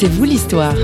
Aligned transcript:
C'est 0.00 0.06
vous 0.06 0.22
l'histoire. 0.22 0.76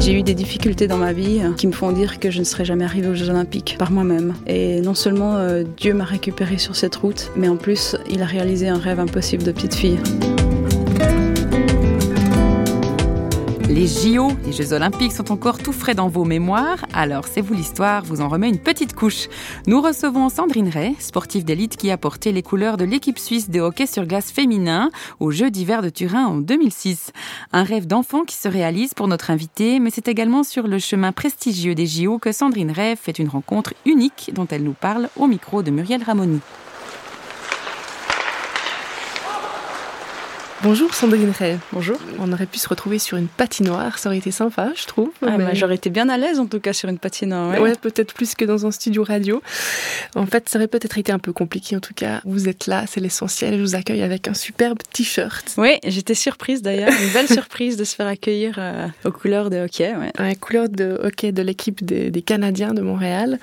J'ai 0.00 0.14
eu 0.14 0.22
des 0.22 0.32
difficultés 0.32 0.86
dans 0.86 0.96
ma 0.96 1.12
vie 1.12 1.42
qui 1.58 1.66
me 1.66 1.72
font 1.72 1.92
dire 1.92 2.18
que 2.20 2.30
je 2.30 2.38
ne 2.38 2.44
serai 2.44 2.64
jamais 2.64 2.84
arrivée 2.86 3.08
aux 3.08 3.14
Jeux 3.14 3.28
Olympiques 3.28 3.76
par 3.78 3.90
moi-même. 3.90 4.32
Et 4.46 4.80
non 4.80 4.94
seulement 4.94 5.36
euh, 5.36 5.62
Dieu 5.76 5.92
m'a 5.92 6.04
récupérée 6.04 6.56
sur 6.56 6.74
cette 6.74 6.96
route, 6.96 7.30
mais 7.36 7.50
en 7.50 7.56
plus, 7.56 7.96
il 8.08 8.22
a 8.22 8.26
réalisé 8.26 8.68
un 8.68 8.78
rêve 8.78 8.98
impossible 8.98 9.42
de 9.42 9.52
petite 9.52 9.74
fille. 9.74 9.98
Les 13.74 13.88
JO, 13.88 14.28
les 14.46 14.52
Jeux 14.52 14.72
Olympiques, 14.72 15.10
sont 15.10 15.32
encore 15.32 15.58
tout 15.58 15.72
frais 15.72 15.96
dans 15.96 16.06
vos 16.06 16.24
mémoires, 16.24 16.86
alors 16.92 17.24
c'est 17.26 17.40
vous 17.40 17.54
l'histoire, 17.54 18.04
vous 18.04 18.20
en 18.20 18.28
remet 18.28 18.48
une 18.48 18.60
petite 18.60 18.94
couche. 18.94 19.26
Nous 19.66 19.80
recevons 19.80 20.28
Sandrine 20.28 20.68
Ray, 20.68 20.94
sportive 21.00 21.44
d'élite 21.44 21.76
qui 21.76 21.90
a 21.90 21.96
porté 21.96 22.30
les 22.30 22.44
couleurs 22.44 22.76
de 22.76 22.84
l'équipe 22.84 23.18
suisse 23.18 23.50
de 23.50 23.58
hockey 23.58 23.86
sur 23.86 24.06
glace 24.06 24.30
féminin 24.30 24.92
aux 25.18 25.32
Jeux 25.32 25.50
d'hiver 25.50 25.82
de 25.82 25.88
Turin 25.88 26.24
en 26.24 26.36
2006. 26.36 27.10
Un 27.50 27.64
rêve 27.64 27.88
d'enfant 27.88 28.22
qui 28.22 28.36
se 28.36 28.46
réalise 28.46 28.94
pour 28.94 29.08
notre 29.08 29.32
invité, 29.32 29.80
mais 29.80 29.90
c'est 29.90 30.06
également 30.06 30.44
sur 30.44 30.68
le 30.68 30.78
chemin 30.78 31.10
prestigieux 31.10 31.74
des 31.74 31.88
JO 31.88 32.20
que 32.20 32.30
Sandrine 32.30 32.70
Ray 32.70 32.94
fait 32.94 33.18
une 33.18 33.28
rencontre 33.28 33.74
unique 33.86 34.30
dont 34.34 34.46
elle 34.52 34.62
nous 34.62 34.74
parle 34.74 35.08
au 35.16 35.26
micro 35.26 35.64
de 35.64 35.72
Muriel 35.72 36.04
Ramoni. 36.04 36.38
Bonjour 40.64 40.94
Sandrine 40.94 41.30
Ray. 41.38 41.58
Bonjour. 41.74 41.98
On 42.18 42.32
aurait 42.32 42.46
pu 42.46 42.58
se 42.58 42.66
retrouver 42.70 42.98
sur 42.98 43.18
une 43.18 43.28
patinoire, 43.28 43.98
ça 43.98 44.08
aurait 44.08 44.16
été 44.16 44.30
sympa, 44.30 44.72
je 44.74 44.86
trouve. 44.86 45.10
Ah, 45.20 45.36
mais... 45.36 45.54
J'aurais 45.54 45.74
été 45.74 45.90
bien 45.90 46.08
à 46.08 46.16
l'aise 46.16 46.40
en 46.40 46.46
tout 46.46 46.58
cas 46.58 46.72
sur 46.72 46.88
une 46.88 46.98
patinoire. 46.98 47.50
Ouais, 47.50 47.58
ouais 47.58 47.72
peut-être 47.78 48.14
plus 48.14 48.34
que 48.34 48.46
dans 48.46 48.64
un 48.64 48.70
studio 48.70 49.04
radio. 49.04 49.42
En 50.14 50.24
fait, 50.24 50.48
ça 50.48 50.58
aurait 50.58 50.68
peut-être 50.68 50.96
été 50.96 51.12
un 51.12 51.18
peu 51.18 51.34
compliqué 51.34 51.76
en 51.76 51.80
tout 51.80 51.92
cas. 51.92 52.22
Vous 52.24 52.48
êtes 52.48 52.66
là, 52.66 52.84
c'est 52.88 53.00
l'essentiel. 53.00 53.58
Je 53.58 53.60
vous 53.60 53.74
accueille 53.74 54.00
avec 54.00 54.26
un 54.26 54.32
superbe 54.32 54.78
t-shirt. 54.90 55.52
Oui, 55.58 55.76
j'étais 55.86 56.14
surprise 56.14 56.62
d'ailleurs, 56.62 56.88
une 56.88 57.12
belle 57.12 57.28
surprise 57.30 57.76
de 57.76 57.84
se 57.84 57.94
faire 57.94 58.06
accueillir 58.06 58.54
euh, 58.56 58.88
aux 59.04 59.12
couleurs 59.12 59.50
de 59.50 59.58
hockey. 59.58 59.94
Ouais. 59.94 60.12
Ouais, 60.18 60.34
couleurs 60.34 60.70
de 60.70 60.98
hockey 61.02 61.30
de 61.32 61.42
l'équipe 61.42 61.84
des, 61.84 62.10
des 62.10 62.22
Canadiens 62.22 62.72
de 62.72 62.80
Montréal. 62.80 63.38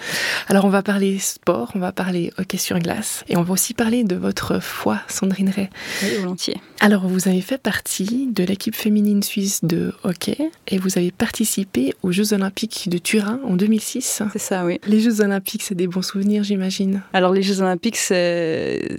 Alors 0.48 0.66
on 0.66 0.70
va 0.70 0.82
parler 0.82 1.20
sport, 1.20 1.72
on 1.76 1.80
va 1.80 1.92
parler 1.92 2.34
hockey 2.40 2.58
sur 2.58 2.80
glace 2.80 3.24
et 3.30 3.38
on 3.38 3.44
va 3.44 3.54
aussi 3.54 3.76
parler 3.76 4.04
de 4.04 4.16
votre 4.16 4.60
foi, 4.60 5.02
Sandrine 5.08 5.52
Ray. 5.52 5.70
Oui, 6.02 6.16
volontiers. 6.20 6.60
Alors 6.80 7.11
vous 7.12 7.28
avez 7.28 7.42
fait 7.42 7.58
partie 7.58 8.30
de 8.32 8.44
l'équipe 8.44 8.76
féminine 8.76 9.22
suisse 9.22 9.64
de 9.64 9.94
hockey 10.04 10.52
et 10.68 10.78
vous 10.78 10.98
avez 10.98 11.12
participé 11.12 11.94
aux 12.04 12.12
Jeux 12.12 12.34
Olympiques 12.34 12.90
de 12.90 12.98
Turin 12.98 13.40
en 13.46 13.56
2006. 13.56 14.24
C'est 14.32 14.40
ça, 14.40 14.66
oui. 14.66 14.80
Les 14.88 15.00
Jeux 15.00 15.22
Olympiques, 15.22 15.64
c'est 15.64 15.76
des 15.76 15.88
bons 15.88 16.02
souvenirs, 16.02 16.44
j'imagine. 16.44 17.02
Alors 17.14 17.34
les 17.34 17.44
Jeux 17.44 17.62
Olympiques, 17.62 17.98
c'est 17.98 18.98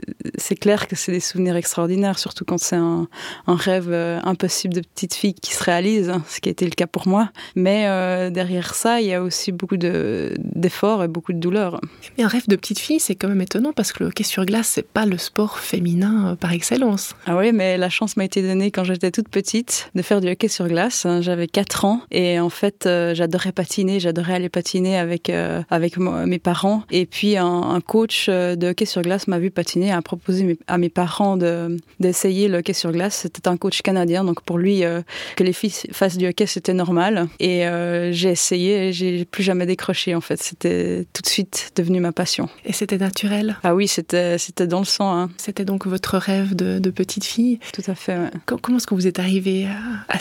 clair 0.60 0.86
que 0.86 0.96
c'est 0.96 1.12
des 1.12 1.20
souvenirs 1.20 1.56
extraordinaires, 1.56 2.18
surtout 2.18 2.44
quand 2.44 2.58
c'est 2.58 2.76
un, 2.76 3.08
un, 3.46 3.56
rêve 3.56 3.88
euh, 3.90 4.20
impossible 4.24 4.74
de 4.74 4.80
petite 4.80 5.14
fille 5.14 5.34
qui 5.34 5.54
se 5.54 5.64
réalise, 5.64 6.10
hein, 6.10 6.22
ce 6.28 6.40
qui 6.40 6.48
a 6.48 6.52
été 6.52 6.64
le 6.64 6.72
cas 6.72 6.86
pour 6.86 7.08
moi. 7.08 7.30
Mais 7.56 7.86
euh, 7.86 8.30
derrière 8.30 8.74
ça, 8.74 9.00
il 9.00 9.06
y 9.06 9.14
a 9.14 9.22
aussi 9.22 9.52
beaucoup 9.52 9.76
d'efforts 9.76 11.02
et 11.02 11.08
beaucoup 11.08 11.32
de 11.32 11.38
douleurs. 11.38 11.80
Mais 12.16 12.24
un 12.24 12.28
rêve 12.28 12.46
de 12.48 12.56
petite 12.56 12.78
fille, 12.78 13.00
c'est 13.00 13.14
quand 13.14 13.28
même 13.28 13.40
étonnant 13.40 13.72
parce 13.72 13.92
que 13.92 14.04
le 14.04 14.10
hockey 14.10 14.24
sur 14.24 14.44
glace, 14.44 14.68
c'est 14.68 14.86
pas 14.86 15.06
le 15.06 15.18
sport 15.18 15.58
féminin 15.58 16.32
euh, 16.32 16.36
par 16.36 16.52
excellence. 16.52 17.14
Ah 17.26 17.36
oui, 17.36 17.52
mais 17.52 17.78
la 17.78 17.88
chance 17.88 18.01
m'a 18.16 18.24
été 18.24 18.42
donnée 18.42 18.70
quand 18.70 18.84
j'étais 18.84 19.10
toute 19.10 19.28
petite 19.28 19.90
de 19.94 20.02
faire 20.02 20.20
du 20.20 20.28
hockey 20.28 20.48
sur 20.48 20.68
glace. 20.68 21.06
J'avais 21.20 21.46
4 21.46 21.84
ans 21.84 22.00
et 22.10 22.40
en 22.40 22.50
fait, 22.50 22.86
euh, 22.86 23.14
j'adorais 23.14 23.52
patiner, 23.52 24.00
j'adorais 24.00 24.34
aller 24.34 24.48
patiner 24.48 24.98
avec, 24.98 25.30
euh, 25.30 25.62
avec 25.70 25.96
mes 25.96 26.38
parents. 26.38 26.82
Et 26.90 27.06
puis, 27.06 27.36
un, 27.36 27.46
un, 27.46 27.80
coach 27.80 28.26
euh, 28.28 28.56
de 28.56 28.68
hockey 28.68 28.84
sur 28.84 29.02
glace 29.02 29.28
m'a 29.28 29.38
vu 29.38 29.50
patiner, 29.50 29.92
a 29.92 30.02
proposé 30.02 30.44
mes, 30.44 30.58
à 30.66 30.78
mes 30.78 30.88
parents 30.88 31.36
d'essayer 31.36 32.48
de, 32.48 32.52
le 32.52 32.58
hockey 32.58 32.72
sur 32.72 32.92
glace. 32.92 33.14
C'était 33.22 33.48
un 33.48 33.56
coach 33.56 33.82
canadien, 33.82 34.24
donc 34.24 34.42
pour 34.42 34.58
lui, 34.58 34.84
euh, 34.84 35.02
que 35.36 35.44
les 35.44 35.52
filles 35.52 35.72
fassent 35.92 36.16
du 36.16 36.26
hockey, 36.26 36.46
c'était 36.46 36.74
normal. 36.74 37.28
Et 37.40 37.62
j'ai 38.12 38.30
essayé 38.30 38.88
et 38.88 38.92
j'ai 38.92 39.24
plus 39.24 39.42
jamais 39.42 39.66
décroché 39.66 40.14
en 40.14 40.20
fait. 40.20 40.42
C'était 40.42 41.06
tout 41.12 41.22
de 41.22 41.28
suite 41.28 41.72
devenu 41.76 42.00
ma 42.00 42.12
passion. 42.12 42.48
Et 42.64 42.72
c'était 42.72 42.98
naturel? 42.98 43.56
Ah 43.62 43.74
oui, 43.74 43.88
c'était 43.88 44.38
dans 44.66 44.80
le 44.80 44.84
sang. 44.84 45.16
Hein. 45.16 45.30
C'était 45.36 45.64
donc 45.64 45.86
votre 45.86 46.18
rêve 46.18 46.54
de, 46.54 46.78
de 46.78 46.90
petite 46.90 47.24
fille? 47.24 47.58
Tout 47.72 47.82
à 47.86 47.91
Comment 48.46 48.78
est-ce 48.78 48.86
que 48.86 48.94
vous 48.94 49.06
êtes 49.06 49.18
arrivé 49.18 49.66
à, 50.08 50.18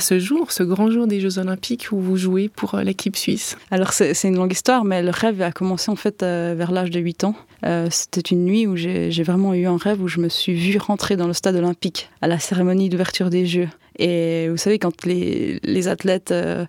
ce, 0.00 0.18
jour, 0.18 0.52
ce 0.52 0.62
grand 0.62 0.90
jour 0.90 1.06
des 1.06 1.20
Jeux 1.20 1.38
Olympiques 1.38 1.88
où 1.92 2.00
vous 2.00 2.16
jouez 2.16 2.48
pour 2.48 2.74
euh, 2.74 2.82
l'équipe 2.82 3.16
suisse? 3.16 3.56
Alors 3.70 3.92
c'est 3.92 4.22
une 4.24 4.36
longue 4.36 4.52
histoire, 4.52 4.84
mais 4.84 5.02
le 5.02 5.10
rêve 5.10 5.42
a 5.42 5.52
commencé 5.52 5.90
en 5.90 5.96
fait 5.96 6.22
euh, 6.22 6.54
vers 6.56 6.72
l'âge 6.72 6.90
de 6.90 7.00
8 7.00 7.24
ans. 7.24 7.34
Euh, 7.64 7.88
C'était 7.90 8.20
une 8.20 8.44
nuit 8.44 8.66
où 8.66 8.76
j'ai 8.76 9.22
vraiment 9.22 9.54
eu 9.54 9.66
un 9.66 9.76
rêve 9.76 10.02
où 10.02 10.08
je 10.08 10.20
me 10.20 10.28
suis 10.28 10.54
vue 10.54 10.78
rentrer 10.78 11.16
dans 11.16 11.26
le 11.26 11.32
stade 11.32 11.56
olympique 11.56 12.10
à 12.22 12.28
la 12.28 12.38
cérémonie 12.38 12.88
d'ouverture 12.88 13.30
des 13.30 13.46
Jeux. 13.46 13.68
Et 13.98 14.48
vous 14.48 14.56
savez, 14.56 14.78
quand 14.78 15.04
les, 15.04 15.60
les 15.62 15.88
athlètes 15.88 16.30
euh, 16.32 16.64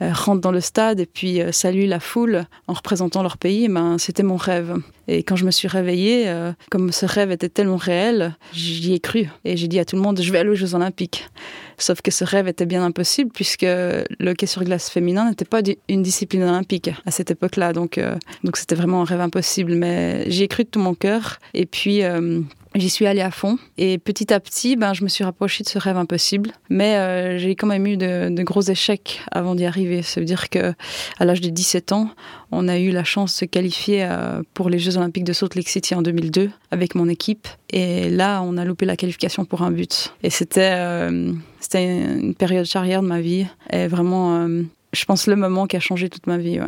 rentrent 0.00 0.40
dans 0.40 0.52
le 0.52 0.60
stade 0.60 1.00
et 1.00 1.06
puis 1.06 1.40
euh, 1.40 1.52
saluent 1.52 1.86
la 1.86 2.00
foule 2.00 2.44
en 2.66 2.72
représentant 2.72 3.22
leur 3.22 3.38
pays, 3.38 3.68
ben, 3.68 3.98
c'était 3.98 4.22
mon 4.22 4.36
rêve. 4.36 4.76
Et 5.08 5.22
quand 5.22 5.36
je 5.36 5.44
me 5.44 5.50
suis 5.50 5.68
réveillée, 5.68 6.28
euh, 6.28 6.52
comme 6.70 6.92
ce 6.92 7.06
rêve 7.06 7.30
était 7.30 7.48
tellement 7.48 7.76
réel, 7.76 8.36
j'y 8.52 8.94
ai 8.94 9.00
cru. 9.00 9.28
Et 9.44 9.56
j'ai 9.56 9.68
dit 9.68 9.78
à 9.78 9.84
tout 9.84 9.96
le 9.96 10.02
monde, 10.02 10.20
je 10.20 10.32
vais 10.32 10.38
aller 10.38 10.50
aux 10.50 10.54
Jeux 10.54 10.74
Olympiques. 10.74 11.28
Sauf 11.76 12.00
que 12.02 12.10
ce 12.10 12.24
rêve 12.24 12.48
était 12.48 12.66
bien 12.66 12.84
impossible 12.84 13.30
puisque 13.32 13.62
le 13.62 14.30
hockey 14.30 14.46
sur 14.46 14.64
glace 14.64 14.88
féminin 14.90 15.28
n'était 15.28 15.44
pas 15.44 15.60
une 15.88 16.02
discipline 16.02 16.42
olympique 16.42 16.90
à 17.04 17.10
cette 17.10 17.30
époque-là. 17.30 17.72
Donc, 17.72 17.98
euh, 17.98 18.16
donc 18.44 18.56
c'était 18.56 18.74
vraiment 18.74 19.02
un 19.02 19.04
rêve 19.04 19.20
impossible. 19.20 19.74
Mais 19.74 20.30
j'y 20.30 20.44
ai 20.44 20.48
cru 20.48 20.64
de 20.64 20.68
tout 20.68 20.80
mon 20.80 20.94
cœur. 20.94 21.38
Et 21.52 21.66
puis, 21.66 22.02
euh, 22.02 22.40
J'y 22.74 22.90
suis 22.90 23.06
allée 23.06 23.20
à 23.20 23.30
fond 23.30 23.56
et 23.78 23.98
petit 23.98 24.32
à 24.32 24.40
petit, 24.40 24.74
ben, 24.74 24.94
je 24.94 25.04
me 25.04 25.08
suis 25.08 25.22
rapprochée 25.22 25.62
de 25.62 25.68
ce 25.68 25.78
rêve 25.78 25.96
impossible. 25.96 26.50
Mais 26.70 26.96
euh, 26.96 27.38
j'ai 27.38 27.54
quand 27.54 27.68
même 27.68 27.86
eu 27.86 27.96
de, 27.96 28.28
de, 28.30 28.42
gros 28.42 28.62
échecs 28.62 29.22
avant 29.30 29.54
d'y 29.54 29.64
arriver. 29.64 30.02
Ça 30.02 30.20
veut 30.20 30.26
dire 30.26 30.50
que 30.50 30.74
à 31.20 31.24
l'âge 31.24 31.40
de 31.40 31.50
17 31.50 31.92
ans, 31.92 32.10
on 32.50 32.66
a 32.66 32.78
eu 32.78 32.90
la 32.90 33.04
chance 33.04 33.32
de 33.32 33.38
se 33.38 33.44
qualifier 33.44 34.04
euh, 34.04 34.42
pour 34.54 34.70
les 34.70 34.80
Jeux 34.80 34.96
Olympiques 34.96 35.24
de 35.24 35.32
Salt 35.32 35.54
Lake 35.54 35.68
City 35.68 35.94
en 35.94 36.02
2002 36.02 36.50
avec 36.72 36.94
mon 36.96 37.08
équipe. 37.08 37.46
Et 37.70 38.10
là, 38.10 38.42
on 38.42 38.56
a 38.56 38.64
loupé 38.64 38.86
la 38.86 38.96
qualification 38.96 39.44
pour 39.44 39.62
un 39.62 39.70
but. 39.70 40.12
Et 40.22 40.30
c'était 40.30 40.72
euh, 40.74 41.32
c'était 41.60 41.84
une 41.84 42.34
période 42.34 42.66
charrière 42.66 43.02
de 43.02 43.06
ma 43.06 43.20
vie. 43.20 43.46
Et 43.70 43.86
vraiment, 43.86 44.36
euh, 44.42 44.62
je 44.92 45.04
pense 45.04 45.26
le 45.26 45.36
moment 45.36 45.66
qui 45.66 45.76
a 45.76 45.80
changé 45.80 46.08
toute 46.08 46.26
ma 46.26 46.38
vie. 46.38 46.60
Ouais. 46.60 46.66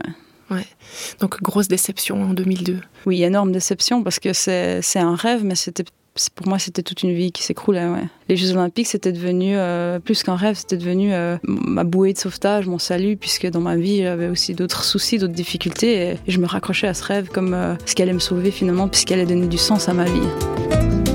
Ouais. 0.50 0.66
Donc 1.20 1.42
grosse 1.42 1.68
déception 1.68 2.22
en 2.22 2.34
2002. 2.34 2.78
Oui, 3.06 3.22
énorme 3.22 3.52
déception 3.52 4.02
parce 4.02 4.18
que 4.18 4.32
c'est 4.32 4.80
un 4.96 5.14
rêve, 5.14 5.44
mais 5.44 5.54
c'était 5.54 5.84
pour 6.34 6.48
moi 6.48 6.58
c'était 6.58 6.82
toute 6.82 7.02
une 7.02 7.12
vie 7.12 7.32
qui 7.32 7.42
s'écroulait. 7.42 7.86
Les 8.28 8.36
Jeux 8.36 8.52
Olympiques 8.52 8.86
c'était 8.86 9.12
devenu 9.12 9.56
euh, 9.56 9.98
plus 9.98 10.22
qu'un 10.22 10.36
rêve, 10.36 10.56
c'était 10.56 10.76
devenu 10.76 11.12
euh, 11.12 11.36
ma 11.42 11.84
bouée 11.84 12.12
de 12.12 12.18
sauvetage, 12.18 12.66
mon 12.66 12.78
salut, 12.78 13.16
puisque 13.16 13.46
dans 13.48 13.60
ma 13.60 13.76
vie 13.76 14.02
j'avais 14.02 14.28
aussi 14.28 14.54
d'autres 14.54 14.84
soucis, 14.84 15.18
d'autres 15.18 15.34
difficultés, 15.34 16.12
et, 16.12 16.16
je 16.26 16.38
me 16.38 16.46
raccrochais 16.46 16.88
à 16.88 16.94
ce 16.94 17.04
rêve 17.04 17.28
comme 17.28 17.54
euh, 17.54 17.74
ce 17.84 17.94
qui 17.94 18.02
allait 18.02 18.12
me 18.12 18.18
sauver 18.18 18.50
finalement, 18.50 18.88
puisqu'elle 18.88 19.20
allait 19.20 19.28
donner 19.28 19.48
du 19.48 19.58
sens 19.58 19.88
à 19.88 19.92
ma 19.92 20.04
vie. 20.04 21.05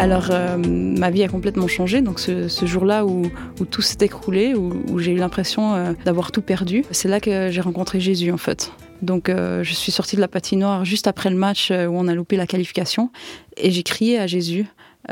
Alors, 0.00 0.28
euh, 0.30 0.56
ma 0.56 1.10
vie 1.10 1.22
a 1.24 1.28
complètement 1.28 1.68
changé. 1.68 2.00
Donc, 2.00 2.20
ce, 2.20 2.48
jour-là 2.64 3.04
où, 3.04 3.30
tout 3.70 3.82
s'est 3.82 3.98
écroulé, 4.00 4.54
où, 4.54 4.98
j'ai 4.98 5.12
eu 5.12 5.18
l'impression 5.18 5.74
euh, 5.74 5.92
d'avoir 6.06 6.32
tout 6.32 6.40
perdu, 6.40 6.86
c'est 6.90 7.06
là 7.06 7.20
que 7.20 7.50
j'ai 7.50 7.60
rencontré 7.60 8.00
Jésus, 8.00 8.32
en 8.32 8.38
fait. 8.38 8.72
Donc, 9.02 9.28
euh, 9.28 9.62
je 9.62 9.74
suis 9.74 9.92
sortie 9.92 10.16
de 10.16 10.22
la 10.22 10.28
patinoire 10.28 10.86
juste 10.86 11.06
après 11.06 11.28
le 11.28 11.36
match 11.36 11.70
où 11.70 11.92
on 11.92 12.08
a 12.08 12.14
loupé 12.14 12.38
la 12.38 12.46
qualification 12.46 13.10
et 13.58 13.70
j'ai 13.70 13.82
crié 13.82 14.18
à 14.18 14.26
Jésus 14.26 14.64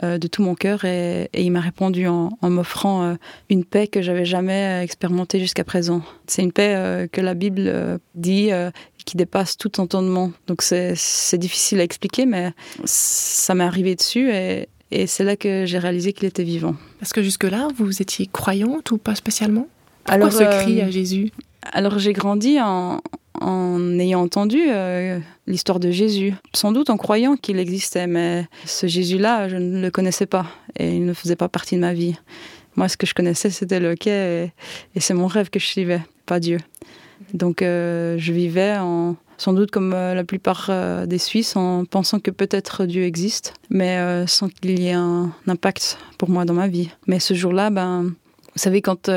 de 0.02 0.26
tout 0.26 0.42
mon 0.42 0.54
cœur 0.54 0.84
et, 0.84 1.28
il 1.34 1.50
m'a 1.50 1.60
répondu 1.60 2.06
en, 2.06 2.30
en 2.40 2.50
m'offrant 2.50 3.16
une 3.48 3.64
paix 3.64 3.88
que 3.88 4.02
j'avais 4.02 4.26
jamais 4.26 4.82
expérimentée 4.82 5.40
jusqu'à 5.40 5.64
présent. 5.64 6.02
C'est 6.26 6.42
une 6.42 6.52
paix 6.52 7.08
que 7.10 7.20
la 7.22 7.34
Bible 7.34 7.98
dit 8.14 8.50
qui 9.06 9.16
dépasse 9.16 9.56
tout 9.56 9.80
entendement. 9.80 10.32
Donc 10.46 10.60
c'est 10.60 11.38
difficile 11.38 11.80
à 11.80 11.82
expliquer, 11.82 12.26
mais 12.26 12.52
ça 12.84 13.54
m'est 13.54 13.64
arrivé 13.64 13.94
dessus 13.94 14.30
et, 14.30 14.68
et 14.90 15.06
c'est 15.06 15.24
là 15.24 15.36
que 15.36 15.64
j'ai 15.66 15.78
réalisé 15.78 16.12
qu'il 16.12 16.26
était 16.26 16.44
vivant. 16.44 16.74
Parce 16.98 17.12
que 17.12 17.22
jusque-là, 17.22 17.68
vous 17.76 18.02
étiez 18.02 18.28
croyante 18.32 18.90
ou 18.90 18.98
pas 18.98 19.14
spécialement? 19.14 19.66
Pourquoi 20.04 20.14
Alors, 20.14 20.32
ce 20.32 20.62
cri 20.62 20.80
à 20.80 20.90
Jésus? 20.90 21.30
Alors 21.72 21.98
j'ai 21.98 22.12
grandi 22.12 22.58
en, 22.60 23.00
en 23.40 23.98
ayant 23.98 24.22
entendu 24.22 24.60
euh, 24.68 25.18
l'histoire 25.46 25.80
de 25.80 25.90
Jésus, 25.90 26.32
sans 26.54 26.72
doute 26.72 26.88
en 26.88 26.96
croyant 26.96 27.36
qu'il 27.36 27.58
existait, 27.58 28.06
mais 28.06 28.46
ce 28.64 28.86
Jésus-là, 28.86 29.48
je 29.48 29.56
ne 29.56 29.82
le 29.82 29.90
connaissais 29.90 30.26
pas 30.26 30.46
et 30.78 30.96
il 30.96 31.04
ne 31.04 31.12
faisait 31.12 31.36
pas 31.36 31.48
partie 31.48 31.74
de 31.74 31.80
ma 31.80 31.92
vie. 31.92 32.16
Moi, 32.76 32.88
ce 32.88 32.96
que 32.96 33.06
je 33.06 33.14
connaissais, 33.14 33.50
c'était 33.50 33.80
le 33.80 33.96
quai 33.96 34.10
et, 34.44 34.52
et 34.94 35.00
c'est 35.00 35.14
mon 35.14 35.26
rêve 35.26 35.50
que 35.50 35.58
je 35.58 35.66
suivais, 35.66 36.00
pas 36.26 36.40
Dieu. 36.40 36.58
Donc, 37.34 37.60
euh, 37.60 38.16
je 38.18 38.32
vivais 38.32 38.76
en, 38.78 39.16
sans 39.38 39.52
doute 39.52 39.70
comme 39.70 39.94
euh, 39.94 40.14
la 40.14 40.24
plupart 40.24 40.66
euh, 40.68 41.06
des 41.06 41.18
Suisses 41.18 41.56
en 41.56 41.84
pensant 41.84 42.18
que 42.18 42.30
peut-être 42.30 42.84
Dieu 42.84 43.04
existe, 43.04 43.54
mais 43.70 43.96
euh, 43.96 44.26
sans 44.26 44.48
qu'il 44.48 44.78
y 44.80 44.88
ait 44.88 44.92
un, 44.92 45.32
impact 45.46 45.98
pour 46.18 46.28
moi 46.28 46.44
dans 46.44 46.54
ma 46.54 46.68
vie. 46.68 46.90
Mais 47.06 47.20
ce 47.20 47.32
jour-là, 47.32 47.70
ben, 47.70 48.02
vous 48.02 48.58
savez, 48.58 48.82
quand, 48.82 49.08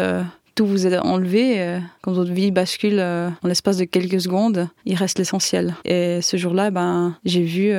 tout 0.56 0.66
vous 0.66 0.86
est 0.86 0.98
enlevé, 0.98 1.80
quand 2.02 2.14
votre 2.14 2.32
vie 2.32 2.52
bascule 2.52 3.00
en 3.00 3.48
l'espace 3.48 3.78
de 3.78 3.86
quelques 3.86 4.22
secondes, 4.22 4.70
il 4.86 4.96
reste 4.96 5.18
l'essentiel. 5.18 5.76
Et 5.84 6.22
ce 6.22 6.38
jour-là, 6.38 6.70
ben, 6.70 7.18
j'ai 7.26 7.44
vu 7.44 7.74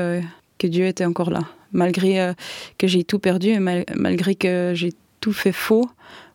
que 0.58 0.66
Dieu 0.66 0.86
était 0.86 1.04
encore 1.04 1.30
là. 1.30 1.40
Malgré 1.72 2.34
que 2.78 2.86
j'ai 2.86 3.04
tout 3.04 3.18
perdu, 3.18 3.58
malgré 3.60 4.34
que 4.34 4.72
j'ai 4.74 4.92
tout 5.20 5.32
fait 5.32 5.52
faux 5.52 5.88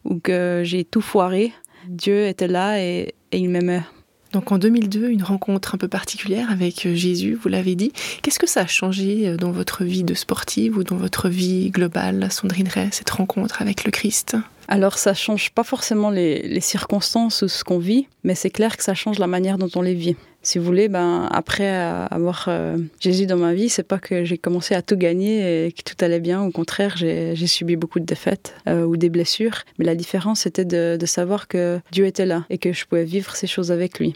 ou 0.05 0.19
que 0.19 0.61
j'ai 0.63 0.85
tout 0.85 1.01
foiré, 1.01 1.51
Dieu 1.87 2.27
était 2.27 2.47
là 2.47 2.81
et, 2.81 3.13
et 3.31 3.37
il 3.37 3.49
m'aimait. 3.49 3.83
Donc 4.37 4.51
en 4.51 4.59
2002, 4.59 5.09
une 5.09 5.23
rencontre 5.23 5.73
un 5.73 5.79
peu 5.79 5.87
particulière 5.87 6.51
avec 6.51 6.85
euh, 6.85 6.93
Jésus, 6.93 7.33
vous 7.33 7.49
l'avez 7.49 7.73
dit. 7.73 7.91
Qu'est-ce 8.21 8.37
que 8.37 8.45
ça 8.45 8.61
a 8.61 8.67
changé 8.67 9.27
euh, 9.27 9.35
dans 9.35 9.49
votre 9.49 9.83
vie 9.83 10.03
de 10.03 10.13
sportive 10.13 10.77
ou 10.77 10.83
dans 10.83 10.95
votre 10.95 11.27
vie 11.27 11.71
globale, 11.71 12.27
Sandrine 12.31 12.67
Ray, 12.67 12.89
cette 12.91 13.09
rencontre 13.09 13.63
avec 13.63 13.83
le 13.83 13.89
Christ? 13.89 14.37
Alors 14.67 14.97
ça 14.97 15.13
change 15.13 15.51
pas 15.51 15.63
forcément 15.63 16.09
les, 16.09 16.59
circonstances 16.59 17.41
ou 17.41 17.47
ce 17.47 17.63
qu'on 17.63 17.77
vit, 17.77 18.07
mais 18.23 18.35
c'est 18.35 18.49
clair 18.49 18.75
que 18.75 18.83
ça 18.83 18.93
change 18.93 19.19
la 19.19 19.27
manière 19.27 19.57
dont 19.57 19.69
on 19.75 19.81
les 19.81 19.93
vit. 19.93 20.15
Si 20.41 20.59
vous 20.59 20.65
voulez, 20.65 20.87
ben 20.87 21.27
après 21.31 21.69
avoir 21.69 22.45
euh, 22.47 22.77
Jésus 22.99 23.25
dans 23.25 23.37
ma 23.37 23.53
vie, 23.53 23.69
c'est 23.69 23.83
pas 23.83 23.99
que 23.99 24.23
j'ai 24.23 24.37
commencé 24.37 24.75
à 24.75 24.81
tout 24.81 24.95
gagner 24.95 25.67
et 25.67 25.71
que 25.71 25.81
tout 25.83 25.95
allait 26.03 26.19
bien. 26.19 26.41
Au 26.41 26.51
contraire, 26.51 26.95
j'ai 26.97 27.47
subi 27.47 27.75
beaucoup 27.75 27.99
de 27.99 28.05
défaites 28.05 28.55
euh, 28.67 28.85
ou 28.85 28.97
des 28.97 29.09
blessures. 29.09 29.63
Mais 29.77 29.85
la 29.85 29.95
différence, 29.95 30.41
c'était 30.41 30.65
de, 30.65 30.97
de 30.97 31.05
savoir 31.05 31.47
que 31.47 31.79
Dieu 31.91 32.05
était 32.05 32.25
là 32.25 32.45
et 32.49 32.57
que 32.57 32.71
je 32.71 32.85
pouvais 32.85 33.03
vivre 33.03 33.35
ces 33.35 33.47
choses 33.47 33.71
avec 33.71 33.99
lui. 33.99 34.15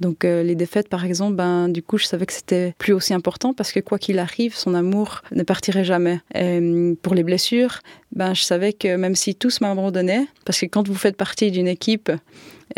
Donc 0.00 0.24
euh, 0.24 0.42
les 0.42 0.54
défaites, 0.54 0.88
par 0.88 1.04
exemple, 1.04 1.36
ben, 1.36 1.68
du 1.68 1.82
coup, 1.82 1.98
je 1.98 2.06
savais 2.06 2.26
que 2.26 2.32
c'était 2.32 2.74
plus 2.78 2.92
aussi 2.92 3.14
important 3.14 3.54
parce 3.54 3.72
que 3.72 3.80
quoi 3.80 3.98
qu'il 3.98 4.18
arrive, 4.18 4.54
son 4.54 4.74
amour 4.74 5.22
ne 5.32 5.42
partirait 5.42 5.84
jamais. 5.84 6.20
Hum, 6.34 6.96
pour 7.00 7.14
les 7.14 7.22
blessures, 7.22 7.80
ben, 8.12 8.34
je 8.34 8.42
savais 8.42 8.72
que 8.72 8.96
même 8.96 9.14
si 9.14 9.34
tous 9.34 9.60
m'abandonnaient, 9.60 10.26
parce 10.44 10.60
que 10.60 10.66
quand 10.66 10.86
vous 10.86 10.94
faites 10.94 11.16
partie 11.16 11.50
d'une 11.50 11.68
équipe, 11.68 12.10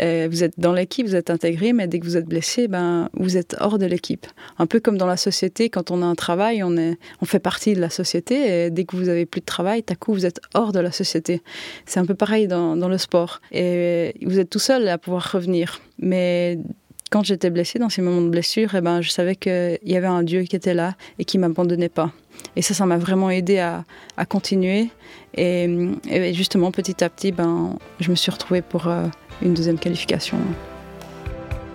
euh, 0.01 0.27
vous 0.29 0.43
êtes 0.43 0.53
dans 0.57 0.73
l'équipe, 0.73 1.07
vous 1.07 1.15
êtes 1.15 1.29
intégré, 1.29 1.73
mais 1.73 1.87
dès 1.87 1.99
que 1.99 2.05
vous 2.05 2.15
êtes 2.15 2.27
blessé, 2.27 2.67
ben, 2.67 3.09
vous 3.13 3.37
êtes 3.37 3.55
hors 3.59 3.79
de 3.79 3.85
l'équipe. 3.85 4.27
Un 4.57 4.65
peu 4.65 4.79
comme 4.79 4.97
dans 4.97 5.07
la 5.07 5.17
société, 5.17 5.69
quand 5.69 5.91
on 5.91 6.01
a 6.01 6.05
un 6.05 6.15
travail, 6.15 6.63
on, 6.63 6.77
est, 6.77 6.97
on 7.21 7.25
fait 7.25 7.39
partie 7.39 7.73
de 7.73 7.81
la 7.81 7.89
société, 7.89 8.65
et 8.65 8.69
dès 8.69 8.85
que 8.85 8.95
vous 8.95 9.09
avez 9.09 9.25
plus 9.25 9.41
de 9.41 9.45
travail, 9.45 9.83
à 9.89 9.95
coup, 9.95 10.13
vous 10.13 10.25
êtes 10.25 10.39
hors 10.53 10.71
de 10.71 10.79
la 10.79 10.91
société. 10.91 11.41
C'est 11.85 11.99
un 11.99 12.05
peu 12.05 12.15
pareil 12.15 12.47
dans, 12.47 12.75
dans 12.75 12.87
le 12.87 12.97
sport. 12.97 13.41
Et 13.51 14.13
vous 14.21 14.39
êtes 14.39 14.49
tout 14.49 14.59
seul 14.59 14.87
à 14.87 14.97
pouvoir 14.97 15.31
revenir. 15.31 15.81
Mais 15.97 16.59
quand 17.09 17.23
j'étais 17.23 17.49
blessée, 17.49 17.79
dans 17.79 17.89
ces 17.89 18.01
moments 18.01 18.21
de 18.21 18.29
blessure, 18.29 18.75
eh 18.75 18.81
ben, 18.81 19.01
je 19.01 19.09
savais 19.09 19.35
qu'il 19.35 19.79
y 19.83 19.95
avait 19.95 20.07
un 20.07 20.23
Dieu 20.23 20.43
qui 20.43 20.55
était 20.55 20.73
là 20.73 20.95
et 21.17 21.25
qui 21.25 21.37
m'abandonnait 21.37 21.89
pas. 21.89 22.11
Et 22.55 22.61
ça, 22.61 22.73
ça 22.73 22.85
m'a 22.85 22.97
vraiment 22.97 23.29
aidé 23.29 23.59
à, 23.59 23.83
à 24.15 24.25
continuer. 24.25 24.89
Et, 25.35 26.33
justement, 26.33 26.71
petit 26.71 27.03
à 27.03 27.09
petit, 27.09 27.31
ben, 27.31 27.77
je 27.99 28.11
me 28.11 28.15
suis 28.15 28.31
retrouvée 28.31 28.61
pour 28.61 28.87
euh, 28.87 29.05
une 29.41 29.53
deuxième 29.53 29.79
qualification. 29.79 30.37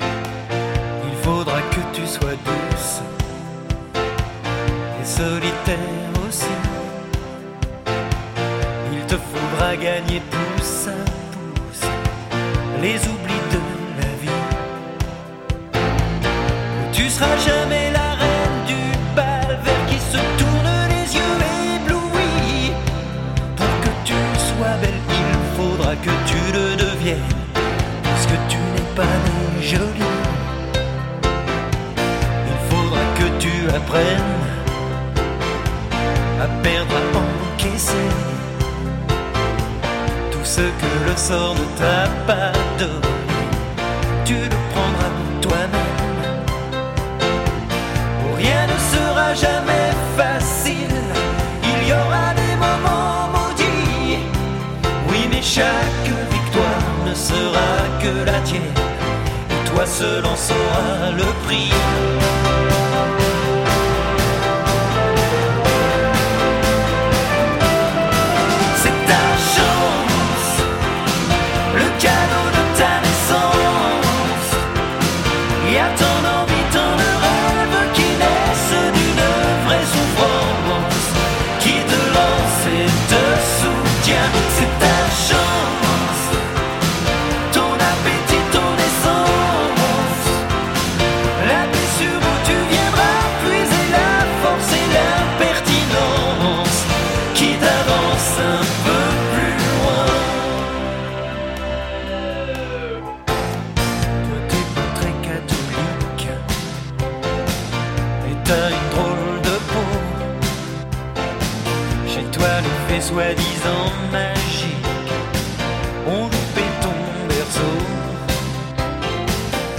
Il 0.00 1.16
faudra 1.22 1.60
que 1.62 1.96
tu 1.96 2.06
sois 2.06 2.34
douce 2.44 3.00
et 5.00 5.04
solitaire 5.04 5.78
aussi. 6.28 6.46
Il 8.92 9.06
te 9.06 9.16
faudra 9.16 9.76
gagner 9.76 10.20
pouce 10.30 10.88
à 10.88 11.04
pouce 11.32 11.88
les 12.82 12.98
Il 32.46 32.58
faudra 32.68 33.00
que 33.18 33.26
tu 33.38 33.68
apprennes 33.74 34.34
à 36.40 36.46
perdre, 36.62 36.94
à 36.94 37.18
encaisser 37.54 38.08
tout 40.30 40.44
ce 40.44 40.60
que 40.60 40.92
le 41.08 41.16
sort 41.16 41.54
ne 41.54 41.66
t'a 41.78 42.08
pas 42.26 42.52
donné. 42.78 43.14
Tu 44.24 44.34
le 44.34 44.58
prendras 44.72 45.12
toi-même. 45.40 45.94
jamais 49.34 49.90
facile. 50.16 50.96
Il 51.62 51.88
y 51.88 51.92
aura 51.92 52.34
des 52.34 52.54
moments 52.56 53.28
maudits. 53.34 54.18
Oui, 55.08 55.28
mais 55.30 55.42
chaque 55.42 56.08
victoire 56.30 56.84
ne 57.06 57.14
sera 57.14 57.70
que 58.00 58.24
la 58.24 58.38
tienne. 58.40 58.93
Toi 59.74 59.86
seul 59.86 60.24
en 60.24 60.36
sauras 60.36 61.10
le 61.10 61.24
prix. 61.44 62.33